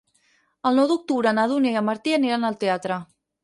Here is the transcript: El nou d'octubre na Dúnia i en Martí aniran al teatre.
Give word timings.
El 0.69 0.79
nou 0.79 0.87
d'octubre 0.93 1.35
na 1.39 1.45
Dúnia 1.53 1.77
i 1.77 1.79
en 1.85 1.87
Martí 1.93 2.17
aniran 2.21 2.51
al 2.51 2.61
teatre. 2.67 3.03